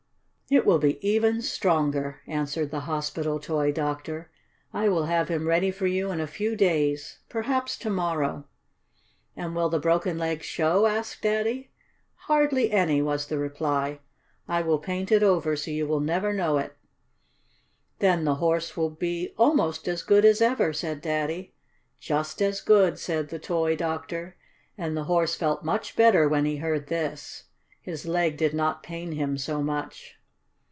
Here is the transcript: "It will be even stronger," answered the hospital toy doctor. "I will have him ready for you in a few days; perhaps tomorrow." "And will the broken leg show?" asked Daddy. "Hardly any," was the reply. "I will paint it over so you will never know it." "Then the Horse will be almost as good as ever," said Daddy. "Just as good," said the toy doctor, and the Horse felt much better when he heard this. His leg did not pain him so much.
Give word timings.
"It 0.53 0.65
will 0.65 0.79
be 0.79 0.99
even 0.99 1.41
stronger," 1.41 2.19
answered 2.27 2.71
the 2.71 2.81
hospital 2.81 3.39
toy 3.39 3.71
doctor. 3.71 4.29
"I 4.73 4.89
will 4.89 5.05
have 5.05 5.29
him 5.29 5.47
ready 5.47 5.71
for 5.71 5.87
you 5.87 6.11
in 6.11 6.19
a 6.19 6.27
few 6.27 6.57
days; 6.57 7.19
perhaps 7.29 7.77
tomorrow." 7.77 8.43
"And 9.33 9.55
will 9.55 9.69
the 9.69 9.79
broken 9.79 10.17
leg 10.17 10.43
show?" 10.43 10.87
asked 10.87 11.21
Daddy. 11.21 11.71
"Hardly 12.27 12.69
any," 12.69 13.01
was 13.01 13.27
the 13.27 13.37
reply. 13.37 14.01
"I 14.45 14.61
will 14.61 14.77
paint 14.77 15.09
it 15.09 15.23
over 15.23 15.55
so 15.55 15.71
you 15.71 15.87
will 15.87 16.01
never 16.01 16.33
know 16.33 16.57
it." 16.57 16.75
"Then 17.99 18.25
the 18.25 18.35
Horse 18.35 18.75
will 18.75 18.89
be 18.89 19.33
almost 19.37 19.87
as 19.87 20.03
good 20.03 20.25
as 20.25 20.41
ever," 20.41 20.73
said 20.73 20.99
Daddy. 20.99 21.53
"Just 21.97 22.41
as 22.41 22.59
good," 22.59 22.99
said 22.99 23.29
the 23.29 23.39
toy 23.39 23.77
doctor, 23.77 24.35
and 24.77 24.97
the 24.97 25.05
Horse 25.05 25.33
felt 25.33 25.63
much 25.63 25.95
better 25.95 26.27
when 26.27 26.43
he 26.43 26.57
heard 26.57 26.87
this. 26.87 27.45
His 27.81 28.05
leg 28.05 28.35
did 28.35 28.53
not 28.53 28.83
pain 28.83 29.13
him 29.13 29.37
so 29.37 29.63
much. 29.63 30.15